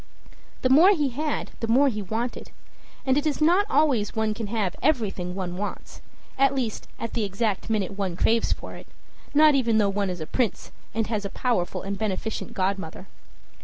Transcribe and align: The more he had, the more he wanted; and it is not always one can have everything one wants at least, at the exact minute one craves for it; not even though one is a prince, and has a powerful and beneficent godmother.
The 0.63 0.69
more 0.71 0.89
he 0.95 1.09
had, 1.09 1.51
the 1.59 1.67
more 1.67 1.87
he 1.87 2.01
wanted; 2.01 2.49
and 3.05 3.19
it 3.19 3.27
is 3.27 3.39
not 3.39 3.67
always 3.69 4.15
one 4.15 4.33
can 4.33 4.47
have 4.47 4.75
everything 4.81 5.35
one 5.35 5.57
wants 5.57 6.01
at 6.39 6.55
least, 6.55 6.87
at 6.97 7.13
the 7.13 7.23
exact 7.23 7.69
minute 7.69 7.95
one 7.95 8.15
craves 8.15 8.51
for 8.51 8.73
it; 8.73 8.87
not 9.35 9.53
even 9.53 9.77
though 9.77 9.89
one 9.89 10.09
is 10.09 10.19
a 10.19 10.25
prince, 10.25 10.71
and 10.95 11.05
has 11.05 11.23
a 11.23 11.29
powerful 11.29 11.83
and 11.83 11.99
beneficent 11.99 12.55
godmother. 12.55 13.05